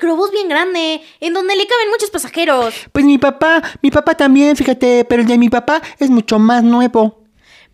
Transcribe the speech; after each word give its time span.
Microbús 0.00 0.30
bien 0.30 0.48
grande, 0.48 1.02
en 1.20 1.34
donde 1.34 1.54
le 1.54 1.66
caben 1.66 1.90
muchos 1.90 2.10
pasajeros. 2.10 2.74
Pues 2.92 3.04
mi 3.04 3.18
papá, 3.18 3.62
mi 3.82 3.90
papá 3.90 4.14
también, 4.16 4.56
fíjate, 4.56 5.04
pero 5.04 5.20
el 5.20 5.28
de 5.28 5.36
mi 5.36 5.50
papá 5.50 5.82
es 5.98 6.08
mucho 6.08 6.38
más 6.38 6.62
nuevo. 6.62 7.22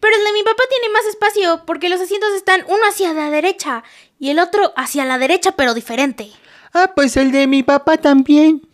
Pero 0.00 0.17
el 0.17 0.25
de 0.25 0.33
mi 0.33 0.42
papá 0.42 0.65
tiene 0.69 0.92
más 0.92 1.06
espacio, 1.06 1.62
porque 1.65 1.89
los 1.89 2.00
asientos 2.00 2.31
están 2.34 2.65
uno 2.67 2.81
hacia 2.89 3.12
la 3.12 3.31
derecha 3.31 3.84
y 4.19 4.31
el 4.31 4.41
otro 4.41 4.73
hacia 4.77 5.05
la 5.05 5.19
derecha, 5.19 5.53
pero 5.53 5.73
diferente. 5.73 6.28
Ah, 6.75 6.92
pues 6.97 7.17
el 7.17 7.31
de 7.31 7.47
mi 7.47 7.62
papá 7.62 7.97
también. 7.97 8.69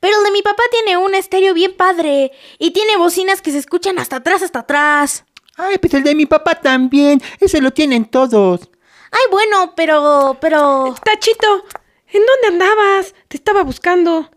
Pero 0.00 0.16
el 0.16 0.24
de 0.24 0.30
mi 0.30 0.40
papá 0.40 0.62
tiene 0.70 0.96
un 0.96 1.14
estéreo 1.14 1.52
bien 1.52 1.76
padre 1.76 2.32
y 2.58 2.70
tiene 2.70 2.96
bocinas 2.96 3.42
que 3.42 3.52
se 3.52 3.58
escuchan 3.58 3.98
hasta 3.98 4.16
atrás, 4.16 4.42
hasta 4.42 4.60
atrás. 4.60 5.24
Ay, 5.58 5.76
pues 5.76 5.92
el 5.92 6.02
de 6.02 6.14
mi 6.14 6.24
papá 6.24 6.54
también. 6.54 7.20
Ese 7.40 7.60
lo 7.60 7.72
tienen 7.72 8.06
todos. 8.06 8.70
Ay, 9.12 9.20
bueno, 9.30 9.74
pero, 9.76 10.38
pero... 10.40 10.94
Tachito, 11.04 11.64
¿en 12.12 12.22
dónde 12.26 12.48
andabas? 12.64 13.14
Te 13.28 13.36
estaba 13.36 13.62
buscando. 13.62 14.30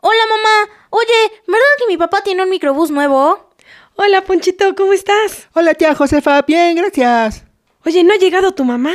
Hola, 0.00 0.22
mamá. 0.28 0.72
Oye, 0.90 1.32
¿verdad 1.46 1.66
que 1.78 1.86
mi 1.88 1.96
papá 1.96 2.22
tiene 2.22 2.42
un 2.42 2.50
microbús 2.50 2.90
nuevo? 2.90 3.50
Hola, 3.96 4.22
Ponchito, 4.22 4.74
¿cómo 4.76 4.92
estás? 4.92 5.48
Hola, 5.54 5.74
tía 5.74 5.94
Josefa. 5.94 6.42
Bien, 6.42 6.76
gracias. 6.76 7.44
Oye, 7.84 8.04
¿no 8.04 8.14
ha 8.14 8.18
llegado 8.18 8.52
tu 8.52 8.64
mamá? 8.64 8.94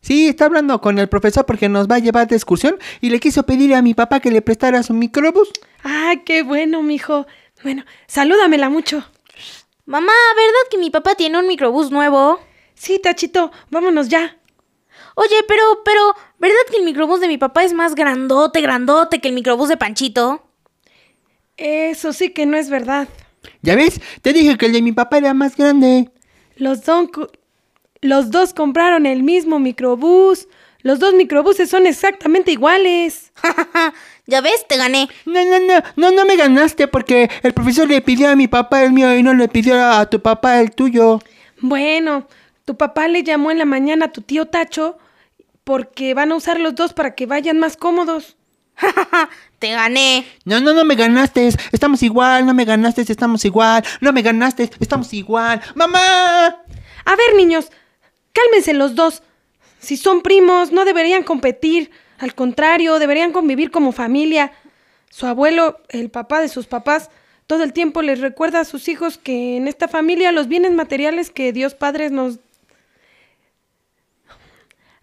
Sí, 0.00 0.26
está 0.26 0.46
hablando 0.46 0.80
con 0.80 0.98
el 0.98 1.08
profesor 1.08 1.46
porque 1.46 1.68
nos 1.68 1.86
va 1.86 1.96
a 1.96 2.00
llevar 2.00 2.26
de 2.26 2.34
excursión 2.34 2.76
y 3.00 3.10
le 3.10 3.20
quiso 3.20 3.44
pedir 3.44 3.72
a 3.72 3.82
mi 3.82 3.94
papá 3.94 4.18
que 4.18 4.32
le 4.32 4.42
prestara 4.42 4.82
su 4.82 4.94
microbús. 4.94 5.50
Ah, 5.84 6.14
qué 6.26 6.42
bueno, 6.42 6.82
mijo. 6.82 7.26
Bueno, 7.62 7.84
salúdamela 8.08 8.68
mucho. 8.68 9.04
Mamá, 9.86 10.12
¿verdad 10.36 10.68
que 10.70 10.78
mi 10.78 10.90
papá 10.90 11.14
tiene 11.14 11.38
un 11.38 11.46
microbús 11.46 11.92
nuevo? 11.92 12.40
Sí, 12.74 12.98
Tachito, 12.98 13.52
vámonos 13.70 14.08
ya. 14.08 14.36
Oye, 15.14 15.36
pero, 15.46 15.62
pero, 15.84 16.14
¿verdad 16.38 16.56
que 16.70 16.78
el 16.78 16.84
microbús 16.84 17.20
de 17.20 17.28
mi 17.28 17.38
papá 17.38 17.64
es 17.64 17.72
más 17.72 17.94
grandote, 17.94 18.60
grandote 18.60 19.20
que 19.20 19.28
el 19.28 19.34
microbús 19.34 19.68
de 19.68 19.76
Panchito? 19.76 20.42
Eso 21.56 22.12
sí 22.12 22.30
que 22.30 22.46
no 22.46 22.56
es 22.56 22.70
verdad. 22.70 23.08
¿Ya 23.62 23.76
ves? 23.76 24.00
Te 24.22 24.32
dije 24.32 24.56
que 24.56 24.66
el 24.66 24.72
de 24.72 24.82
mi 24.82 24.92
papá 24.92 25.18
era 25.18 25.34
más 25.34 25.56
grande. 25.56 26.10
Los, 26.56 26.84
don 26.84 27.10
los 28.00 28.30
dos 28.30 28.54
compraron 28.54 29.06
el 29.06 29.22
mismo 29.22 29.58
microbús. 29.58 30.48
Los 30.82 30.98
dos 30.98 31.14
microbuses 31.14 31.70
son 31.70 31.86
exactamente 31.86 32.50
iguales. 32.50 33.32
ya 34.26 34.40
ves, 34.40 34.66
te 34.68 34.76
gané. 34.76 35.08
No, 35.24 35.44
no, 35.44 35.60
no, 35.60 35.82
no, 35.94 36.10
no 36.10 36.24
me 36.24 36.36
ganaste 36.36 36.88
porque 36.88 37.30
el 37.42 37.52
profesor 37.52 37.88
le 37.88 38.00
pidió 38.00 38.28
a 38.28 38.36
mi 38.36 38.48
papá 38.48 38.82
el 38.82 38.92
mío 38.92 39.16
y 39.16 39.22
no 39.22 39.32
le 39.32 39.48
pidió 39.48 39.80
a 39.80 40.10
tu 40.10 40.20
papá 40.20 40.60
el 40.60 40.72
tuyo. 40.72 41.20
Bueno, 41.60 42.26
tu 42.64 42.76
papá 42.76 43.08
le 43.08 43.22
llamó 43.22 43.50
en 43.50 43.58
la 43.58 43.64
mañana 43.64 44.06
a 44.06 44.12
tu 44.12 44.22
tío 44.22 44.46
Tacho 44.46 44.98
porque 45.64 46.14
van 46.14 46.32
a 46.32 46.36
usar 46.36 46.60
los 46.60 46.74
dos 46.74 46.92
para 46.92 47.14
que 47.14 47.26
vayan 47.26 47.58
más 47.58 47.76
cómodos. 47.76 48.36
te 49.58 49.70
gané. 49.70 50.26
No, 50.44 50.60
no, 50.60 50.72
no 50.72 50.84
me 50.84 50.94
ganaste. 50.94 51.50
Estamos 51.72 52.02
igual, 52.02 52.46
no 52.46 52.54
me 52.54 52.64
ganaste, 52.64 53.02
estamos 53.02 53.44
igual. 53.44 53.84
No 54.00 54.12
me 54.12 54.22
ganaste, 54.22 54.70
estamos 54.80 55.12
igual. 55.12 55.60
¡Mamá! 55.74 56.46
A 57.04 57.16
ver, 57.16 57.34
niños, 57.36 57.70
cálmense 58.32 58.74
los 58.74 58.94
dos. 58.94 59.22
Si 59.78 59.96
son 59.96 60.22
primos, 60.22 60.72
no 60.72 60.84
deberían 60.84 61.22
competir. 61.22 61.90
Al 62.18 62.34
contrario, 62.34 62.98
deberían 62.98 63.32
convivir 63.32 63.70
como 63.70 63.92
familia. 63.92 64.52
Su 65.10 65.26
abuelo, 65.26 65.80
el 65.88 66.10
papá 66.10 66.40
de 66.40 66.48
sus 66.48 66.66
papás, 66.66 67.10
todo 67.46 67.64
el 67.64 67.72
tiempo 67.72 68.00
les 68.00 68.20
recuerda 68.20 68.60
a 68.60 68.64
sus 68.64 68.88
hijos 68.88 69.18
que 69.18 69.56
en 69.56 69.68
esta 69.68 69.88
familia 69.88 70.32
los 70.32 70.48
bienes 70.48 70.72
materiales 70.72 71.30
que 71.30 71.52
Dios 71.52 71.74
Padre 71.74 72.10
nos... 72.10 72.38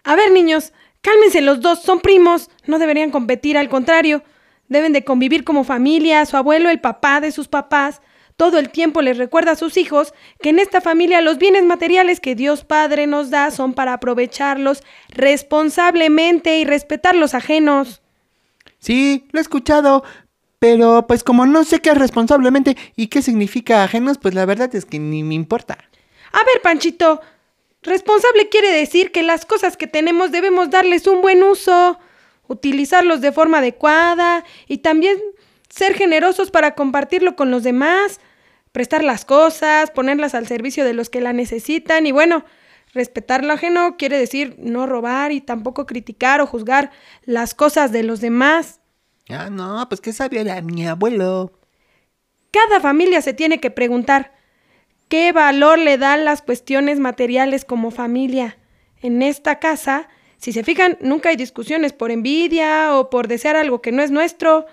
A 0.10 0.16
ver, 0.16 0.32
niños, 0.32 0.74
cálmense 1.02 1.40
los 1.40 1.62
dos, 1.62 1.84
son 1.84 2.00
primos, 2.00 2.50
no 2.66 2.80
deberían 2.80 3.12
competir, 3.12 3.60
al 3.60 3.70
contrario, 3.70 4.24
deben 4.68 4.92
de 4.92 5.04
convivir 5.04 5.44
como 5.44 5.64
familia, 5.64 6.26
su 6.26 6.36
abuelo, 6.36 6.72
el 6.72 6.82
papá 6.82 7.22
de 7.22 7.32
sus 7.32 7.48
papás, 7.48 8.02
todo 8.36 8.58
el 8.58 8.72
tiempo 8.72 9.04
les 9.04 9.20
recuerda 9.20 9.52
a 9.52 9.56
sus 9.56 9.78
hijos 9.78 10.16
que 10.42 10.50
en 10.50 10.58
esta 10.58 10.82
familia 10.82 11.22
los 11.22 11.38
bienes 11.38 11.64
materiales 11.64 12.20
que 12.20 12.34
Dios 12.34 12.66
Padre 12.66 13.06
nos 13.06 13.30
da 13.30 13.52
son 13.52 13.76
para 13.76 13.94
aprovecharlos 13.94 14.82
responsablemente 15.10 16.58
y 16.58 16.66
respetar 16.66 17.14
los 17.14 17.36
ajenos. 17.36 18.02
Sí, 18.80 19.28
lo 19.32 19.38
he 19.38 19.42
escuchado. 19.44 20.04
Pero 20.58 21.06
pues 21.06 21.24
como 21.24 21.46
no 21.46 21.64
sé 21.66 21.82
qué 21.82 21.92
es 21.92 21.98
responsablemente 22.00 22.76
y 22.96 23.10
qué 23.10 23.22
significa 23.22 23.84
ajenos, 23.84 24.18
pues 24.18 24.34
la 24.34 24.48
verdad 24.48 24.74
es 24.74 24.86
que 24.86 24.98
ni 24.98 25.22
me 25.22 25.36
importa. 25.36 25.78
A 26.32 26.40
ver, 26.40 26.64
Panchito, 26.64 27.22
responsable 27.82 28.50
quiere 28.50 28.72
decir 28.72 29.12
que 29.12 29.24
las 29.24 29.46
cosas 29.46 29.78
que 29.78 29.88
tenemos 29.88 30.32
debemos 30.32 30.70
darles 30.70 31.08
un 31.08 31.22
buen 31.22 31.44
uso, 31.44 32.00
utilizarlos 32.48 33.22
de 33.22 33.32
forma 33.32 33.60
adecuada 33.60 34.44
y 34.68 34.80
también 34.80 35.18
ser 35.70 35.94
generosos 35.94 36.52
para 36.52 36.76
compartirlo 36.76 37.36
con 37.36 37.52
los 37.52 37.64
demás, 37.64 38.20
prestar 38.72 39.04
las 39.04 39.26
cosas, 39.26 39.92
ponerlas 39.92 40.36
al 40.36 40.48
servicio 40.48 40.84
de 40.84 40.94
los 40.94 41.10
que 41.10 41.22
la 41.22 41.34
necesitan 41.34 42.06
y 42.06 42.12
bueno, 42.12 42.44
respetar 42.94 43.44
lo 43.44 43.54
ajeno 43.54 43.98
quiere 43.98 44.18
decir 44.18 44.56
no 44.60 44.88
robar 44.88 45.32
y 45.32 45.42
tampoco 45.42 45.86
criticar 45.86 46.42
o 46.42 46.48
juzgar 46.48 46.92
las 47.24 47.54
cosas 47.54 47.92
de 47.92 48.04
los 48.04 48.20
demás. 48.20 48.80
Ah, 49.30 49.50
no, 49.52 49.88
pues 49.90 50.02
qué 50.02 50.12
sabía 50.12 50.42
era 50.42 50.62
mi 50.62 50.88
abuelo. 50.88 51.54
Cada 52.52 52.80
familia 52.80 53.22
se 53.22 53.34
tiene 53.34 53.60
que 53.60 53.70
preguntar 53.70 54.34
qué 55.10 55.32
valor 55.34 55.78
le 55.78 55.98
dan 55.98 56.24
las 56.24 56.42
cuestiones 56.42 57.00
materiales 57.00 57.66
como 57.66 57.92
familia. 57.92 58.58
En 59.02 59.22
esta 59.22 59.60
casa, 59.60 60.08
si 60.38 60.54
se 60.54 60.64
fijan, 60.64 60.98
nunca 61.02 61.30
hay 61.30 61.36
discusiones 61.36 61.92
por 61.92 62.12
envidia 62.12 62.96
o 62.96 63.10
por 63.10 63.28
desear 63.28 63.58
algo 63.58 63.82
que 63.82 63.92
no 63.92 64.02
es 64.02 64.12
nuestro. 64.12 64.66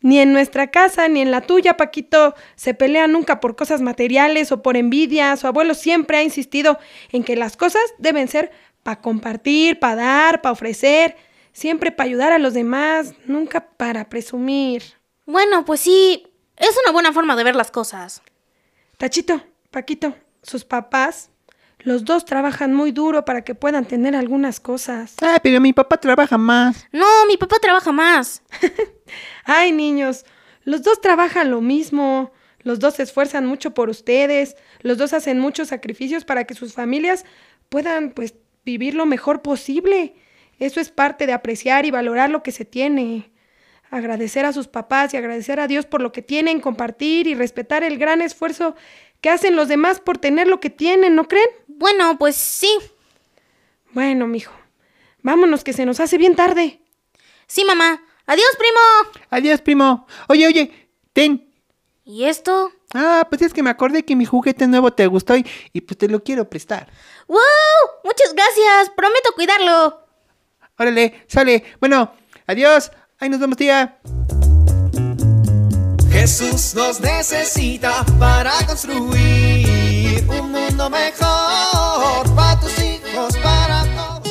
Ni 0.00 0.20
en 0.20 0.32
nuestra 0.32 0.70
casa, 0.70 1.08
ni 1.08 1.20
en 1.20 1.30
la 1.30 1.40
tuya, 1.40 1.76
Paquito, 1.76 2.34
se 2.54 2.74
pelea 2.74 3.06
nunca 3.08 3.40
por 3.40 3.56
cosas 3.56 3.80
materiales 3.80 4.52
o 4.52 4.62
por 4.62 4.76
envidia. 4.76 5.36
Su 5.36 5.46
abuelo 5.46 5.74
siempre 5.74 6.18
ha 6.18 6.22
insistido 6.22 6.78
en 7.10 7.24
que 7.24 7.36
las 7.36 7.56
cosas 7.56 7.82
deben 7.98 8.28
ser 8.28 8.52
para 8.82 9.00
compartir, 9.00 9.78
para 9.78 9.96
dar, 9.96 10.42
para 10.42 10.52
ofrecer, 10.52 11.16
siempre 11.52 11.90
para 11.90 12.08
ayudar 12.08 12.32
a 12.32 12.38
los 12.38 12.54
demás, 12.54 13.14
nunca 13.26 13.70
para 13.76 14.08
presumir. 14.08 14.82
Bueno, 15.26 15.64
pues 15.64 15.80
sí, 15.80 16.26
es 16.56 16.76
una 16.84 16.92
buena 16.92 17.12
forma 17.12 17.34
de 17.34 17.44
ver 17.44 17.56
las 17.56 17.70
cosas. 17.70 18.22
Tachito, 18.98 19.42
Paquito, 19.78 20.16
sus 20.42 20.64
papás, 20.64 21.30
los 21.78 22.04
dos 22.04 22.24
trabajan 22.24 22.74
muy 22.74 22.90
duro 22.90 23.24
para 23.24 23.42
que 23.42 23.54
puedan 23.54 23.84
tener 23.84 24.16
algunas 24.16 24.58
cosas. 24.58 25.14
Ah, 25.22 25.38
pero 25.40 25.60
mi 25.60 25.72
papá 25.72 25.98
trabaja 25.98 26.36
más. 26.36 26.84
No, 26.90 27.06
mi 27.28 27.36
papá 27.36 27.60
trabaja 27.60 27.92
más. 27.92 28.42
Ay, 29.44 29.70
niños, 29.70 30.26
los 30.64 30.82
dos 30.82 31.00
trabajan 31.00 31.52
lo 31.52 31.60
mismo. 31.60 32.32
Los 32.64 32.80
dos 32.80 32.94
se 32.94 33.04
esfuerzan 33.04 33.46
mucho 33.46 33.72
por 33.72 33.88
ustedes. 33.88 34.56
Los 34.80 34.98
dos 34.98 35.12
hacen 35.12 35.38
muchos 35.38 35.68
sacrificios 35.68 36.24
para 36.24 36.42
que 36.42 36.54
sus 36.54 36.72
familias 36.72 37.24
puedan, 37.68 38.10
pues, 38.10 38.34
vivir 38.64 38.94
lo 38.94 39.06
mejor 39.06 39.42
posible. 39.42 40.16
Eso 40.58 40.80
es 40.80 40.90
parte 40.90 41.24
de 41.28 41.34
apreciar 41.34 41.86
y 41.86 41.92
valorar 41.92 42.30
lo 42.30 42.42
que 42.42 42.50
se 42.50 42.64
tiene. 42.64 43.30
Agradecer 43.90 44.44
a 44.44 44.52
sus 44.52 44.68
papás 44.68 45.14
y 45.14 45.16
agradecer 45.16 45.60
a 45.60 45.66
Dios 45.66 45.86
por 45.86 46.02
lo 46.02 46.12
que 46.12 46.20
tienen, 46.20 46.60
compartir 46.60 47.26
y 47.26 47.34
respetar 47.34 47.84
el 47.84 47.96
gran 47.96 48.20
esfuerzo 48.20 48.76
que 49.20 49.30
hacen 49.30 49.56
los 49.56 49.68
demás 49.68 50.00
por 50.00 50.18
tener 50.18 50.46
lo 50.46 50.60
que 50.60 50.70
tienen, 50.70 51.14
¿no 51.14 51.26
creen? 51.28 51.48
Bueno, 51.66 52.18
pues 52.18 52.36
sí. 52.36 52.78
Bueno, 53.92 54.26
mijo, 54.26 54.52
vámonos 55.22 55.64
que 55.64 55.72
se 55.72 55.86
nos 55.86 56.00
hace 56.00 56.18
bien 56.18 56.36
tarde. 56.36 56.80
Sí, 57.46 57.64
mamá. 57.64 58.02
Adiós, 58.26 58.50
primo. 58.58 59.18
Adiós, 59.30 59.62
primo. 59.62 60.06
Oye, 60.28 60.46
oye, 60.46 60.90
ten. 61.12 61.50
¿Y 62.04 62.24
esto? 62.24 62.72
Ah, 62.94 63.26
pues 63.28 63.42
es 63.42 63.52
que 63.52 63.62
me 63.62 63.70
acordé 63.70 64.04
que 64.04 64.16
mi 64.16 64.24
juguete 64.24 64.66
nuevo 64.66 64.92
te 64.92 65.06
gustó 65.06 65.36
y, 65.36 65.46
y 65.72 65.80
pues 65.82 65.98
te 65.98 66.08
lo 66.08 66.22
quiero 66.22 66.48
prestar. 66.48 66.90
¡Wow! 67.26 67.38
Muchas 68.04 68.34
gracias. 68.34 68.90
Prometo 68.96 69.32
cuidarlo. 69.34 70.06
Órale, 70.78 71.24
sale. 71.26 71.64
Bueno, 71.80 72.12
adiós. 72.46 72.90
Ahí 73.18 73.28
nos 73.28 73.40
vemos, 73.40 73.56
tía. 73.56 73.98
Jesús 76.28 76.74
nos 76.74 77.00
necesita 77.00 78.04
para 78.18 78.52
construir 78.66 80.28
un 80.28 80.52
mundo 80.52 80.90
mejor 80.90 82.34
para 82.36 82.60
tus 82.60 82.78
hijos, 82.80 83.34
para 83.42 83.84
todos. 83.96 84.28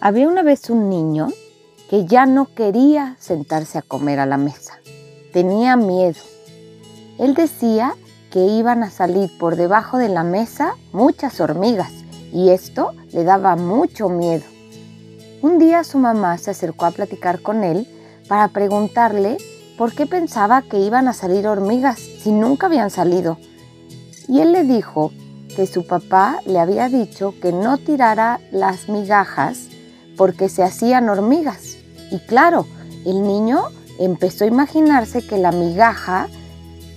Había 0.00 0.28
una 0.28 0.42
vez 0.42 0.70
un 0.70 0.88
niño 0.88 1.28
que 1.90 2.06
ya 2.06 2.24
no 2.24 2.54
quería 2.54 3.16
sentarse 3.20 3.76
a 3.76 3.82
comer 3.82 4.18
a 4.18 4.24
la 4.24 4.38
mesa. 4.38 4.78
Tenía 5.30 5.76
miedo. 5.76 6.22
Él 7.18 7.34
decía 7.34 7.96
que 8.30 8.46
iban 8.46 8.82
a 8.82 8.90
salir 8.90 9.30
por 9.38 9.56
debajo 9.56 9.98
de 9.98 10.08
la 10.08 10.24
mesa 10.24 10.76
muchas 10.92 11.38
hormigas 11.38 11.92
y 12.32 12.48
esto 12.48 12.92
le 13.12 13.24
daba 13.24 13.56
mucho 13.56 14.08
miedo. 14.08 14.59
Un 15.42 15.58
día 15.58 15.84
su 15.84 15.96
mamá 15.96 16.36
se 16.36 16.50
acercó 16.50 16.84
a 16.84 16.90
platicar 16.90 17.40
con 17.40 17.64
él 17.64 17.88
para 18.28 18.48
preguntarle 18.48 19.38
por 19.78 19.94
qué 19.94 20.04
pensaba 20.04 20.60
que 20.60 20.78
iban 20.78 21.08
a 21.08 21.14
salir 21.14 21.46
hormigas 21.48 21.98
si 21.98 22.30
nunca 22.30 22.66
habían 22.66 22.90
salido. 22.90 23.38
Y 24.28 24.40
él 24.40 24.52
le 24.52 24.64
dijo 24.64 25.12
que 25.56 25.66
su 25.66 25.86
papá 25.86 26.40
le 26.44 26.58
había 26.58 26.90
dicho 26.90 27.34
que 27.40 27.52
no 27.52 27.78
tirara 27.78 28.38
las 28.52 28.90
migajas 28.90 29.68
porque 30.14 30.50
se 30.50 30.62
hacían 30.62 31.08
hormigas. 31.08 31.78
Y 32.10 32.18
claro, 32.18 32.66
el 33.06 33.22
niño 33.22 33.62
empezó 33.98 34.44
a 34.44 34.48
imaginarse 34.48 35.26
que 35.26 35.38
la 35.38 35.52
migaja 35.52 36.28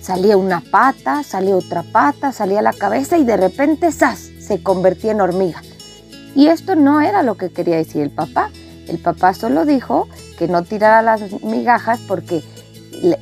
salía 0.02 0.36
una 0.36 0.60
pata, 0.60 1.22
salía 1.22 1.56
otra 1.56 1.82
pata, 1.82 2.30
salía 2.30 2.60
la 2.60 2.74
cabeza 2.74 3.16
y 3.16 3.24
de 3.24 3.38
repente 3.38 3.90
¡zas! 3.90 4.30
se 4.38 4.62
convertía 4.62 5.12
en 5.12 5.22
hormiga. 5.22 5.62
Y 6.34 6.48
esto 6.48 6.74
no 6.74 7.00
era 7.00 7.22
lo 7.22 7.36
que 7.36 7.50
quería 7.50 7.76
decir 7.76 8.02
el 8.02 8.10
papá. 8.10 8.50
El 8.88 8.98
papá 8.98 9.34
solo 9.34 9.64
dijo 9.64 10.08
que 10.38 10.48
no 10.48 10.62
tirara 10.62 11.00
las 11.02 11.42
migajas 11.42 12.00
porque 12.06 12.42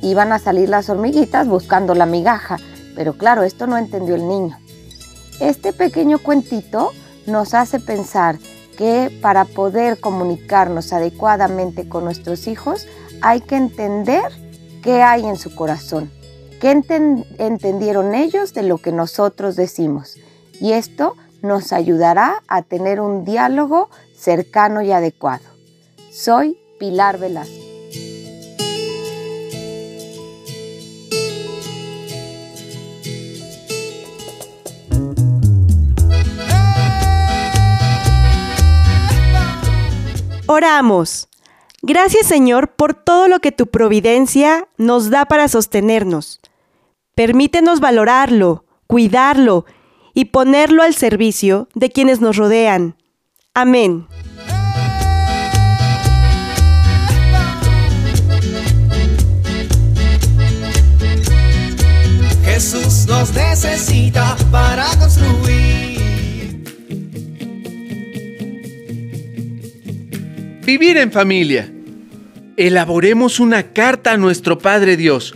iban 0.01 0.31
a 0.31 0.39
salir 0.39 0.69
las 0.69 0.89
hormiguitas 0.89 1.47
buscando 1.47 1.95
la 1.95 2.05
migaja. 2.05 2.57
Pero 2.95 3.13
claro, 3.17 3.43
esto 3.43 3.67
no 3.67 3.77
entendió 3.77 4.15
el 4.15 4.27
niño. 4.27 4.57
Este 5.39 5.73
pequeño 5.73 6.19
cuentito 6.19 6.91
nos 7.25 7.53
hace 7.53 7.79
pensar 7.79 8.37
que 8.77 9.17
para 9.21 9.45
poder 9.45 9.99
comunicarnos 9.99 10.93
adecuadamente 10.93 11.87
con 11.87 12.03
nuestros 12.03 12.47
hijos 12.47 12.87
hay 13.21 13.41
que 13.41 13.55
entender 13.55 14.23
qué 14.81 15.01
hay 15.01 15.25
en 15.25 15.37
su 15.37 15.55
corazón, 15.55 16.11
qué 16.59 16.71
enten- 16.75 17.25
entendieron 17.37 18.15
ellos 18.15 18.53
de 18.53 18.63
lo 18.63 18.79
que 18.79 18.91
nosotros 18.91 19.55
decimos. 19.55 20.17
Y 20.59 20.73
esto 20.73 21.15
nos 21.43 21.73
ayudará 21.73 22.41
a 22.47 22.61
tener 22.63 22.99
un 22.99 23.25
diálogo 23.25 23.89
cercano 24.15 24.81
y 24.81 24.91
adecuado. 24.91 25.43
Soy 26.09 26.57
Pilar 26.79 27.19
Velasco. 27.19 27.53
Oramos. 40.47 41.27
Gracias 41.81 42.27
Señor 42.27 42.69
por 42.69 42.93
todo 42.93 43.27
lo 43.27 43.39
que 43.39 43.51
tu 43.51 43.67
providencia 43.67 44.67
nos 44.77 45.09
da 45.09 45.25
para 45.25 45.49
sostenernos. 45.49 46.39
Permítenos 47.15 47.81
valorarlo, 47.81 48.63
cuidarlo 48.87 49.65
y 50.13 50.25
ponerlo 50.25 50.83
al 50.83 50.93
servicio 50.93 51.67
de 51.73 51.89
quienes 51.89 52.21
nos 52.21 52.37
rodean. 52.37 52.95
Amén. 53.53 54.07
Jesús 62.43 63.07
nos 63.07 63.33
necesita 63.33 64.37
para 64.51 64.85
construir. 64.99 65.93
Vivir 70.65 70.97
en 70.97 71.11
familia. 71.11 71.69
Elaboremos 72.55 73.39
una 73.39 73.73
carta 73.73 74.13
a 74.13 74.17
nuestro 74.17 74.59
Padre 74.59 74.95
Dios, 74.95 75.33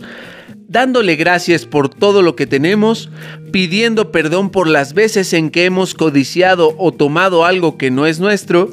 dándole 0.68 1.16
gracias 1.16 1.64
por 1.64 1.88
todo 1.88 2.22
lo 2.22 2.36
que 2.36 2.46
tenemos, 2.46 3.10
pidiendo 3.50 4.12
perdón 4.12 4.50
por 4.50 4.68
las 4.68 4.92
veces 4.92 5.32
en 5.32 5.50
que 5.50 5.64
hemos 5.64 5.94
codiciado 5.94 6.74
o 6.78 6.92
tomado 6.92 7.44
algo 7.44 7.78
que 7.78 7.90
no 7.90 8.06
es 8.06 8.20
nuestro, 8.20 8.70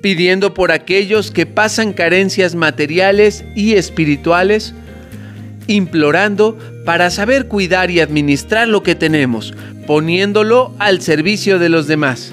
pidiendo 0.00 0.54
por 0.54 0.70
aquellos 0.70 1.32
que 1.32 1.44
pasan 1.44 1.92
carencias 1.92 2.54
materiales 2.54 3.44
y 3.56 3.74
espirituales, 3.74 4.74
implorando 5.66 6.56
para 6.84 7.10
saber 7.10 7.48
cuidar 7.48 7.90
y 7.90 8.00
administrar 8.00 8.68
lo 8.68 8.84
que 8.84 8.94
tenemos, 8.94 9.52
poniéndolo 9.88 10.72
al 10.78 11.02
servicio 11.02 11.58
de 11.58 11.68
los 11.68 11.88
demás. 11.88 12.32